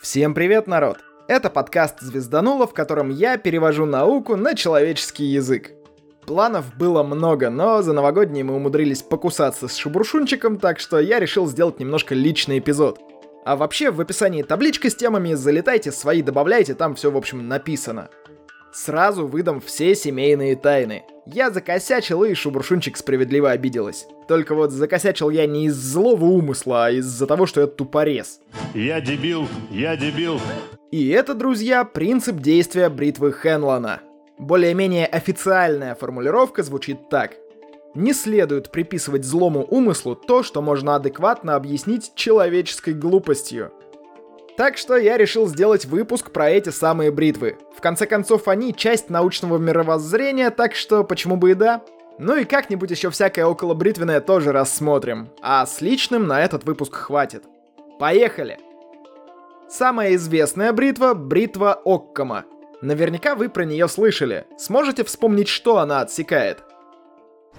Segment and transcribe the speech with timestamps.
[0.00, 0.98] Всем привет, народ!
[1.26, 5.72] Это подкаст «Звезданула», в котором я перевожу науку на человеческий язык.
[6.24, 11.48] Планов было много, но за новогодние мы умудрились покусаться с Шубуршунчиком, так что я решил
[11.48, 13.00] сделать немножко личный эпизод.
[13.44, 18.08] А вообще, в описании табличка с темами, залетайте, свои добавляйте, там все, в общем, написано.
[18.84, 21.02] Сразу выдам все семейные тайны.
[21.26, 24.06] Я закосячил, и Шубуршунчик справедливо обиделась.
[24.28, 28.38] Только вот закосячил я не из злого умысла, а из-за того, что я тупорез.
[28.74, 30.40] Я дебил, я дебил.
[30.92, 33.98] И это, друзья, принцип действия бритвы Хенлона.
[34.38, 37.32] Более-менее официальная формулировка звучит так.
[37.96, 43.72] Не следует приписывать злому умыслу то, что можно адекватно объяснить человеческой глупостью.
[44.58, 47.58] Так что я решил сделать выпуск про эти самые бритвы.
[47.76, 51.80] В конце концов, они часть научного мировоззрения, так что почему бы и да?
[52.18, 55.28] Ну и как-нибудь еще всякое около бритвенное тоже рассмотрим.
[55.40, 57.44] А с личным на этот выпуск хватит.
[58.00, 58.58] Поехали!
[59.68, 62.44] Самая известная бритва— бритва Оккама.
[62.82, 64.44] Наверняка вы про нее слышали.
[64.58, 66.64] Сможете вспомнить, что она отсекает?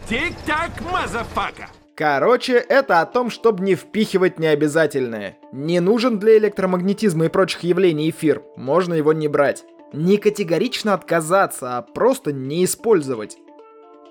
[0.09, 1.69] Тик-так, мазафака!
[1.99, 5.37] Короче, это о том, чтобы не впихивать необязательное.
[5.51, 9.65] Не нужен для электромагнетизма и прочих явлений эфир, можно его не брать.
[9.91, 13.37] Не категорично отказаться, а просто не использовать.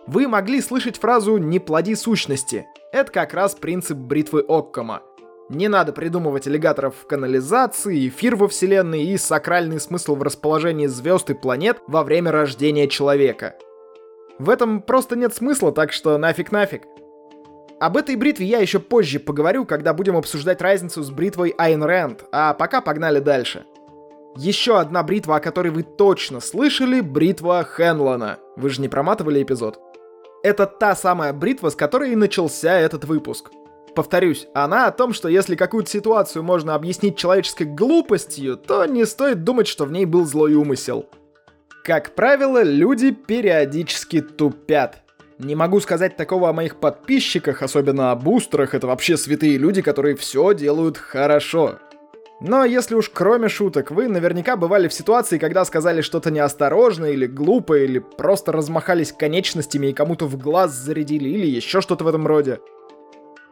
[0.06, 2.66] Вы могли слышать фразу «не плоди сущности».
[2.92, 5.00] Это как раз принцип бритвы Оккама.
[5.48, 11.30] Не надо придумывать аллигаторов в канализации, эфир во вселенной и сакральный смысл в расположении звезд
[11.30, 13.54] и планет во время рождения человека.
[14.38, 16.82] В этом просто нет смысла, так что нафиг-нафиг.
[17.80, 22.24] Об этой бритве я еще позже поговорю, когда будем обсуждать разницу с бритвой Айн Рэнд,
[22.32, 23.66] а пока погнали дальше.
[24.36, 28.38] Еще одна бритва, о которой вы точно слышали, бритва Хенлона.
[28.56, 29.78] Вы же не проматывали эпизод?
[30.42, 33.50] Это та самая бритва, с которой и начался этот выпуск.
[33.94, 39.44] Повторюсь, она о том, что если какую-то ситуацию можно объяснить человеческой глупостью, то не стоит
[39.44, 41.06] думать, что в ней был злой умысел.
[41.84, 45.02] Как правило, люди периодически тупят.
[45.38, 50.16] Не могу сказать такого о моих подписчиках, особенно о бустерах, это вообще святые люди, которые
[50.16, 51.78] все делают хорошо.
[52.40, 57.26] Но если уж кроме шуток, вы наверняка бывали в ситуации, когда сказали что-то неосторожное или
[57.26, 62.26] глупое, или просто размахались конечностями и кому-то в глаз зарядили, или еще что-то в этом
[62.26, 62.58] роде.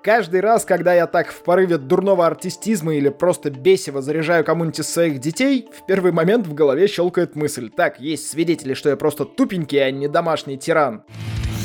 [0.02, 4.88] Каждый раз, когда я так в порыве дурного артистизма или просто бесиво заряжаю кому-нибудь из
[4.88, 7.70] своих детей, в первый момент в голове щелкает мысль.
[7.70, 11.02] Так, есть свидетели, что я просто тупенький, а не домашний тиран.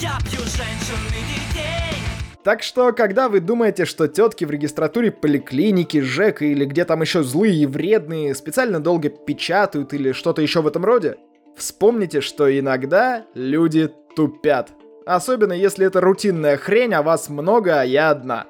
[0.01, 2.01] Я пью женщин и детей.
[2.43, 7.21] Так что, когда вы думаете, что тетки в регистратуре поликлиники, ЖЭК или где там еще
[7.21, 11.17] злые и вредные специально долго печатают или что-то еще в этом роде,
[11.55, 14.71] вспомните, что иногда люди тупят.
[15.05, 18.47] Особенно если это рутинная хрень, а вас много, а я одна.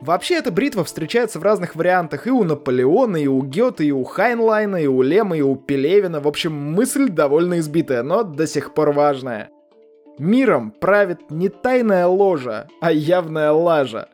[0.00, 4.02] Вообще, эта бритва встречается в разных вариантах и у Наполеона, и у Гёте, и у
[4.02, 6.20] Хайнлайна, и у Лема, и у Пелевина.
[6.20, 9.50] В общем, мысль довольно избитая, но до сих пор важная.
[10.18, 14.08] Миром правит не тайная ложа, а явная лажа.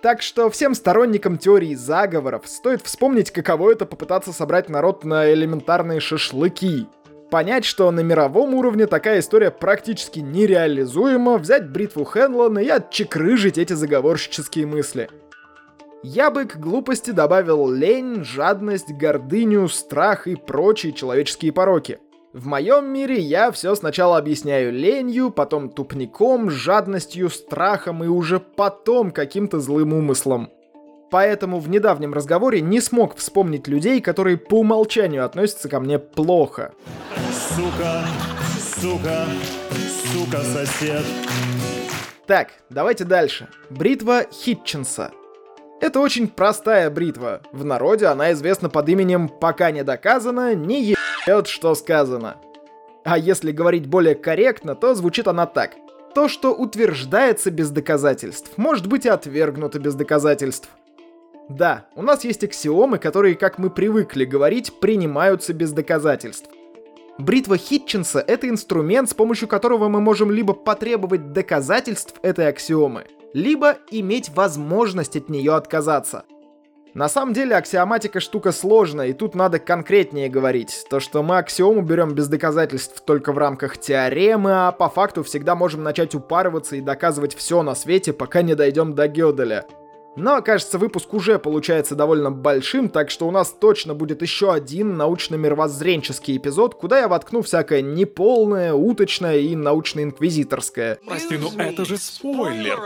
[0.00, 6.00] Так что всем сторонникам теории заговоров стоит вспомнить, каково это попытаться собрать народ на элементарные
[6.00, 6.86] шашлыки.
[7.30, 13.74] Понять, что на мировом уровне такая история практически нереализуема, взять бритву Хенлона и отчекрыжить эти
[13.74, 15.10] заговорщические мысли.
[16.02, 21.98] Я бы к глупости добавил лень, жадность, гордыню, страх и прочие человеческие пороки–
[22.32, 29.10] в моем мире я все сначала объясняю ленью, потом тупником, жадностью, страхом и уже потом
[29.10, 30.50] каким-то злым умыслом.
[31.10, 36.72] Поэтому в недавнем разговоре не смог вспомнить людей, которые по умолчанию относятся ко мне плохо.
[37.54, 38.02] Сука,
[38.80, 39.26] сука,
[40.10, 41.04] сука, сосед.
[42.26, 43.48] Так, давайте дальше.
[43.68, 45.10] Бритва Хитченса.
[45.82, 47.42] Это очень простая бритва.
[47.52, 50.96] В народе она известна под именем «пока не доказано, не е
[51.26, 52.36] вот что сказано.
[53.04, 55.72] А если говорить более корректно, то звучит она так.
[56.14, 60.68] То, что утверждается без доказательств, может быть и отвергнуто без доказательств.
[61.48, 66.48] Да, у нас есть аксиомы, которые, как мы привыкли говорить, принимаются без доказательств.
[67.18, 73.78] Бритва Хитченса— это инструмент, с помощью которого мы можем либо потребовать доказательств этой аксиомы, либо
[73.90, 76.24] иметь возможность от нее отказаться.
[76.94, 80.84] На самом деле аксиоматика штука сложная, и тут надо конкретнее говорить.
[80.90, 85.54] То, что мы аксиому берем без доказательств только в рамках теоремы, а по факту всегда
[85.54, 89.64] можем начать упарываться и доказывать все на свете, пока не дойдем до Гёделя.
[90.14, 94.96] Но, кажется, выпуск уже получается довольно большим, так что у нас точно будет еще один
[94.96, 100.98] научно-мировоззренческий эпизод, куда я воткну всякое неполное, уточное и научно-инквизиторское.
[101.06, 102.78] Прости, ну это же спойлер.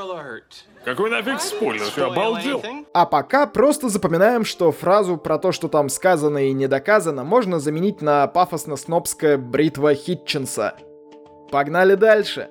[0.84, 1.82] Какой нафиг спойлер?
[1.92, 2.62] Ты обалдел?
[2.92, 7.58] А пока просто запоминаем, что фразу про то, что там сказано и не доказано, можно
[7.58, 10.76] заменить на пафосно-снобское бритва Хитченса.
[11.50, 12.50] Погнали дальше.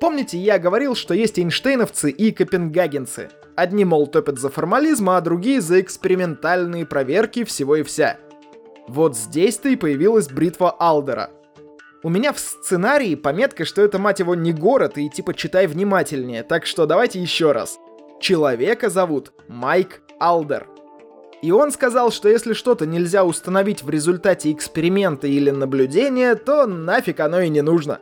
[0.00, 3.28] Помните, я говорил, что есть эйнштейновцы и копенгагенцы.
[3.56, 8.18] Одни, мол, топят за формализм, а другие за экспериментальные проверки всего и вся.
[8.88, 11.30] Вот здесь-то и появилась бритва Алдера.
[12.02, 16.42] У меня в сценарии пометка, что это, мать его, не город, и типа читай внимательнее,
[16.42, 17.78] так что давайте еще раз.
[18.20, 20.66] Человека зовут Майк Алдер.
[21.40, 27.20] И он сказал, что если что-то нельзя установить в результате эксперимента или наблюдения, то нафиг
[27.20, 28.00] оно и не нужно.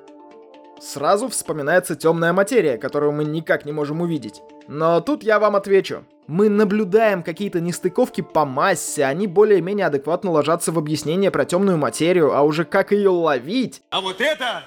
[0.83, 4.43] Сразу вспоминается темная материя, которую мы никак не можем увидеть.
[4.67, 6.05] Но тут я вам отвечу.
[6.27, 12.35] Мы наблюдаем какие-то нестыковки по массе, они более-менее адекватно ложатся в объяснение про темную материю,
[12.35, 13.81] а уже как ее ловить...
[13.91, 14.65] А вот это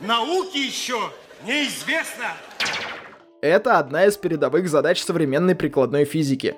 [0.00, 0.98] науке еще
[1.46, 2.32] неизвестно.
[3.40, 6.56] Это одна из передовых задач современной прикладной физики.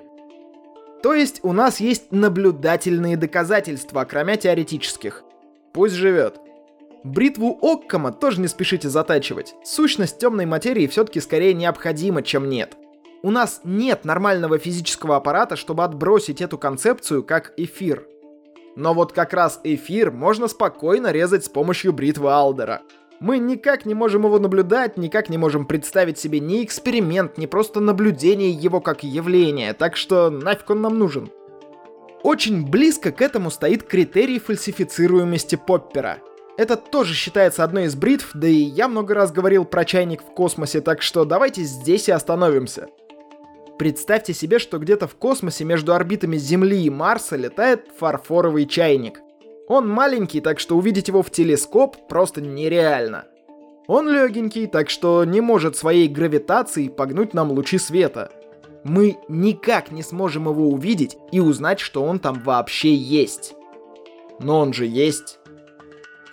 [1.03, 5.23] То есть у нас есть наблюдательные доказательства, кроме теоретических.
[5.73, 6.39] Пусть живет.
[7.05, 9.53] Бритву Оккама тоже не спешите затачивать.
[9.63, 12.75] Сущность темной материи все-таки скорее необходима, чем нет.
[13.21, 18.07] У нас нет нормального физического аппарата, чтобы отбросить эту концепцию как эфир.
[18.75, 22.81] Но вот как раз эфир можно спокойно резать с помощью бритвы Алдера.
[23.19, 27.81] Мы никак не можем его наблюдать, никак не можем представить себе ни эксперимент, ни просто
[27.81, 31.29] наблюдение его как явления, так что нафиг он нам нужен.
[32.23, 36.17] Очень близко к этому стоит критерий фальсифицируемости Поппера—
[36.57, 40.33] это тоже считается одной из бритв, да и я много раз говорил про чайник в
[40.33, 42.87] космосе, так что давайте здесь и остановимся.
[43.77, 49.19] Представьте себе, что где-то в космосе между орбитами Земли и Марса летает фарфоровый чайник.
[49.67, 53.25] Он маленький, так что увидеть его в телескоп просто нереально.
[53.87, 58.31] Он легенький, так что не может своей гравитацией погнуть нам лучи света.
[58.83, 63.55] Мы никак не сможем его увидеть и узнать, что он там вообще есть.
[64.39, 65.39] Но он же есть.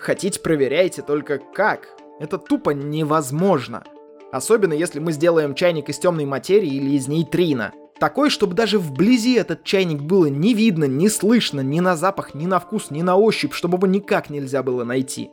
[0.02, 1.90] Хотите проверяйте, только как?
[2.18, 3.84] Это тупо невозможно.
[4.32, 7.72] Особенно если мы сделаем чайник из темной материи или из нейтрино.
[8.00, 12.46] Такой, чтобы даже вблизи этот чайник было не видно, не слышно, ни на запах, ни
[12.46, 15.30] на вкус, ни на ощупь, чтобы его никак нельзя было найти.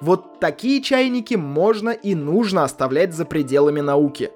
[0.00, 4.30] Вот такие чайники можно и нужно оставлять за пределами науки.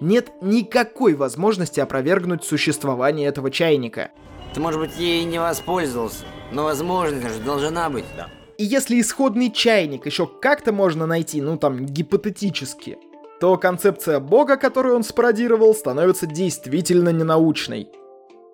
[0.00, 4.10] Нет никакой возможности опровергнуть существование этого чайника.
[4.52, 8.04] Ты, может быть, ей не воспользовался, но возможность же должна быть.
[8.14, 8.28] Да.
[8.56, 12.98] И если исходный чайник еще как-то можно найти, ну там, гипотетически,
[13.40, 17.88] то концепция бога, которую он спародировал, становится действительно ненаучной.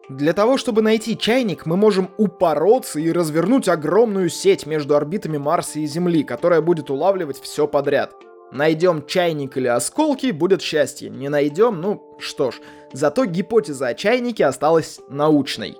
[0.08, 5.78] Для того, чтобы найти чайник, мы можем упороться и развернуть огромную сеть между орбитами Марса
[5.78, 8.12] и Земли, которая будет улавливать все подряд.
[8.50, 11.10] Найдем чайник или осколки, будет счастье.
[11.10, 12.56] Не найдем, ну что ж.
[12.92, 15.76] Зато гипотеза о чайнике осталась научной.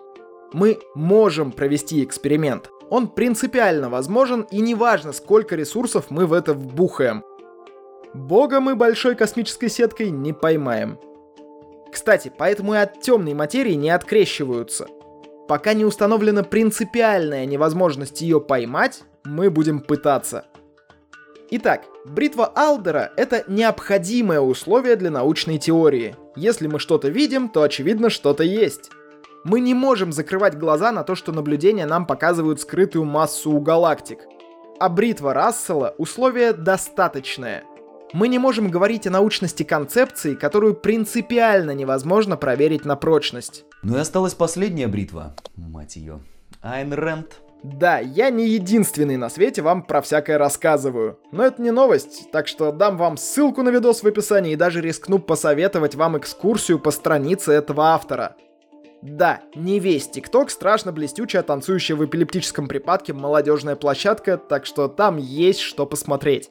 [0.52, 2.70] Мы можем провести эксперимент.
[2.90, 7.24] Он принципиально возможен и неважно, сколько ресурсов мы в это вбухаем.
[8.12, 10.98] Бога мы большой космической сеткой не поймаем.
[11.92, 14.88] Кстати, поэтому и от темной материи не открещиваются.
[15.46, 20.44] Пока не установлена принципиальная невозможность ее поймать, мы будем пытаться.
[21.50, 26.16] Итак, бритва Алдера— это необходимое условие для научной теории.
[26.36, 28.90] Если мы что-то видим, то очевидно что-то есть.
[29.42, 34.18] Мы не можем закрывать глаза на то, что наблюдения нам показывают скрытую массу у галактик.
[34.78, 37.64] А бритва Рассела— условие достаточное.
[38.12, 43.64] Мы не можем говорить о научности концепции, которую принципиально невозможно проверить на прочность.
[43.82, 46.20] Ну и осталась последняя бритва, мать ее.
[46.60, 47.40] Айн Рэнд.
[47.62, 51.18] Да, я не единственный на свете вам про всякое рассказываю.
[51.32, 54.80] Но это не новость, так что дам вам ссылку на видос в описании и даже
[54.80, 58.36] рискну посоветовать вам экскурсию по странице этого автора.
[59.02, 65.16] Да, не весь ТикТок страшно блестючая, танцующая в эпилептическом припадке молодежная площадка, так что там
[65.16, 66.50] есть что посмотреть.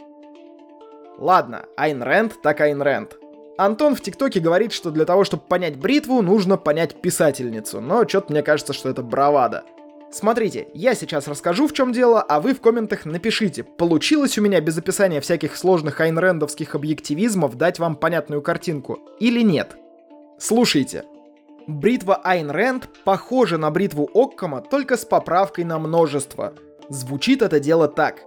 [1.20, 3.18] Ладно, Айн Рэнд так Айн Рэнд.
[3.58, 8.32] Антон в ТикТоке говорит, что для того, чтобы понять бритву, нужно понять писательницу, но что-то
[8.32, 9.64] мне кажется, что это бравада.
[10.12, 14.60] Смотрите, я сейчас расскажу, в чем дело, а вы в комментах напишите, получилось у меня
[14.60, 19.76] без описания всяких сложных айнрендовских объективизмов дать вам понятную картинку или нет.
[20.40, 21.04] Слушайте,
[21.70, 26.56] Бритва Айн Рэнд похожа на бритву Оккама, только с поправкой на множество.
[26.90, 28.24] Звучит это дело так.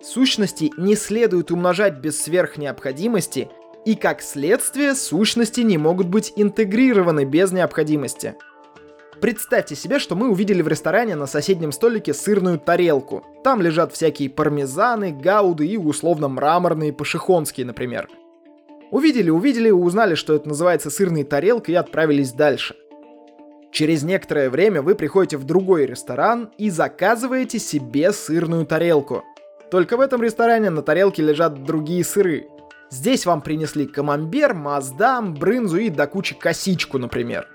[0.00, 3.48] Сущности не следует умножать без сверхнеобходимости,
[3.84, 8.36] И как следствие, сущности не могут быть интегрированы без необходимости.
[9.20, 13.24] Представьте себе, что мы увидели в ресторане на соседнем столике сырную тарелку.
[13.42, 18.08] Там лежат всякие пармезаны, гауды и условно мраморные пашихонские, например.
[18.92, 22.76] Увидели, увидели, узнали, что это называется сырной тарелкой и отправились дальше.
[23.74, 29.24] Через некоторое время вы приходите в другой ресторан и заказываете себе сырную тарелку.
[29.68, 32.46] Только в этом ресторане на тарелке лежат другие сыры.
[32.92, 37.48] Здесь вам принесли камамбер, маздам, брынзу и до кучи косичку, например.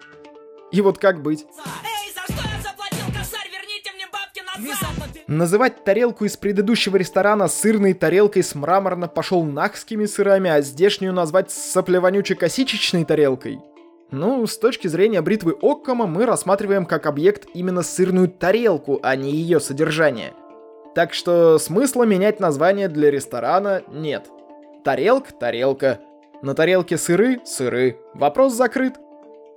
[0.74, 1.46] И вот как быть?
[1.86, 5.24] Эй, за что я заплатил, косарь, верните мне бабки назад!
[5.28, 11.50] Называть тарелку из предыдущего ресторана сырной тарелкой с мраморно пошел нахскими сырами, а здешнюю назвать
[11.50, 13.62] соплевонюче-косичечной тарелкой?
[14.12, 19.32] Ну, с точки зрения бритвы Оккома мы рассматриваем как объект именно сырную тарелку, а не
[19.32, 20.34] ее содержание.
[20.96, 24.28] Так что смысла менять название для ресторана нет.
[24.84, 26.00] Тарелка– тарелка.
[26.42, 28.00] На тарелке сыры– сыры.
[28.16, 28.96] Вопрос закрыт.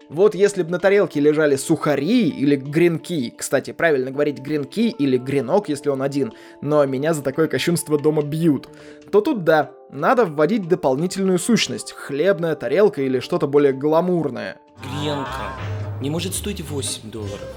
[0.08, 5.68] Вот если бы на тарелке лежали сухари или гренки, кстати, правильно говорить гренки или гренок,
[5.68, 8.68] если он один, но меня за такое кощунство дома бьют,
[9.10, 14.58] то тут да, надо вводить дополнительную сущность, хлебная тарелка или что-то более гламурное.
[14.82, 15.52] Гренка
[16.00, 17.48] не может стоить 8 долларов,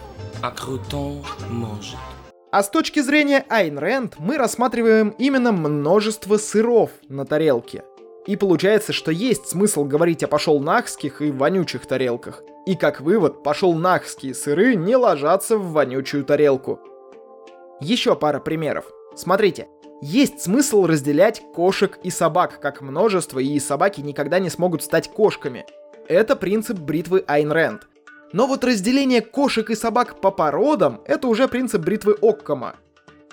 [0.42, 1.96] а крутон может.
[2.52, 7.84] А с точки зрения Айн Рэнд мы рассматриваем именно множество сыров на тарелке–
[8.26, 12.44] и получается, что есть смысл говорить о пошел нахских и вонючих тарелках.
[12.66, 16.80] И как вывод, пошел нахские сыры не ложатся в вонючую тарелку.
[17.80, 18.86] Еще пара примеров.
[19.16, 19.68] Смотрите,
[20.02, 25.66] есть смысл разделять кошек и собак как множество, и собаки никогда не смогут стать кошками.
[26.08, 27.88] Это принцип бритвы Айн Рэнд.
[28.34, 32.76] Но вот разделение кошек и собак по породам— это уже принцип бритвы Оккома.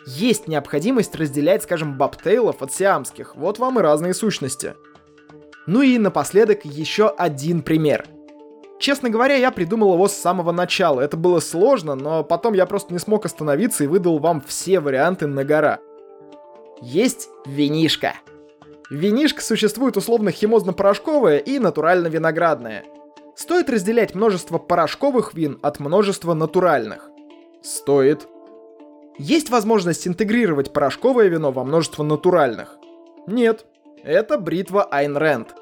[0.07, 3.37] Есть необходимость разделять, скажем, бабтейлов от сиамских.
[3.37, 4.75] Вот вам и разные сущности.
[5.67, 8.07] Ну и напоследок еще один пример.
[8.81, 11.01] Честно говоря, я придумал его с самого начала.
[11.01, 15.29] Это было сложно, но потом я просто не смог остановиться и выдал вам все варианты
[15.29, 15.79] на гора.
[16.81, 18.15] Есть винишка.
[18.91, 22.85] Винишка существует условно химозно-порошковое и натурально-виноградное.
[23.37, 27.09] Стоит разделять множество порошковых вин от множества натуральных?
[27.63, 28.27] Стоит.
[29.19, 32.79] Есть возможность интегрировать порошковое вино во множество натуральных?
[33.27, 33.67] Нет.
[34.03, 35.55] Это бритва Айн Рэнд.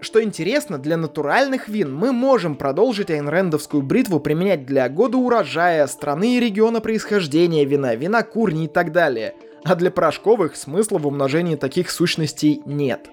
[0.00, 6.36] Что интересно, для натуральных вин мы можем продолжить айнрендовскую бритву применять для года урожая, страны
[6.36, 9.34] и региона происхождения вина, вина курни и так далее.
[9.64, 13.08] А для порошковых смысла в умножении таких сущностей нет.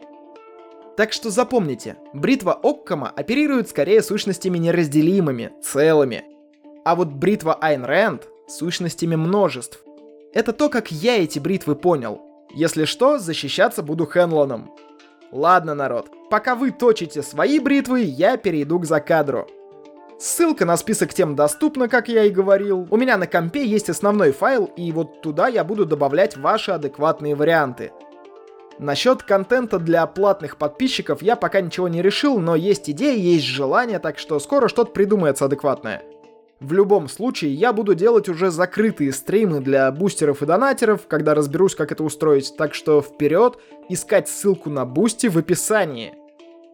[0.98, 6.26] Так что запомните, бритва Оккама оперирует скорее сущностями неразделимыми, целыми.
[6.84, 9.80] А вот бритва Айн Рэнд сущностями множеств.
[10.34, 12.22] Это то, как я эти бритвы понял.
[12.54, 14.72] Если что, защищаться буду Хенлоном.
[15.32, 19.48] Ладно, народ, пока вы точите свои бритвы, я перейду к закадру.
[20.20, 22.88] Ссылка на список тем доступна, как я и говорил.
[22.90, 27.36] У меня на компе есть основной файл, и вот туда я буду добавлять ваши адекватные
[27.36, 27.92] варианты.
[28.80, 34.00] Насчет контента для платных подписчиков я пока ничего не решил, но есть идеи, есть желание,
[34.00, 36.04] так что скоро что-то придумается адекватное.
[36.64, 41.76] В любом случае, я буду делать уже закрытые стримы для бустеров и донатеров, когда разберусь,
[41.76, 43.58] как это устроить, так что вперед,
[43.90, 46.14] искать ссылку на бусти в описании.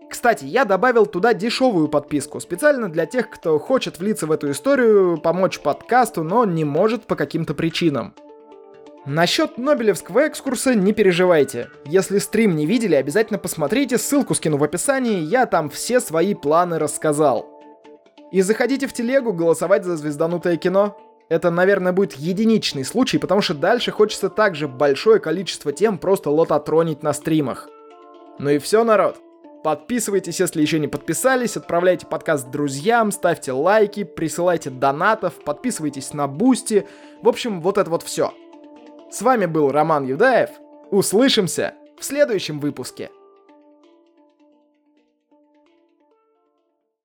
[0.07, 5.17] Кстати, я добавил туда дешевую подписку, специально для тех, кто хочет влиться в эту историю,
[5.17, 8.13] помочь подкасту, но не может по каким-то причинам.
[9.07, 11.69] Насчет Нобелевского экскурса не переживайте.
[11.85, 16.77] Если стрим не видели, обязательно посмотрите, ссылку скину в описании, я там все свои планы
[16.77, 17.58] рассказал.
[18.31, 20.97] И заходите в телегу голосовать за звезданутое кино.
[21.29, 27.03] Это, наверное, будет единичный случай, потому что дальше хочется также большое количество тем просто лототронить
[27.03, 27.67] на стримах.
[28.39, 29.17] Ну и все, народ.
[29.63, 36.87] Подписывайтесь, если еще не подписались, отправляйте подкаст друзьям, ставьте лайки, присылайте донатов, подписывайтесь на Бусти.
[37.21, 38.33] В общем, вот это вот все.
[39.11, 40.51] С вами был Роман Юдаев.
[40.91, 43.09] Услышимся в следующем выпуске.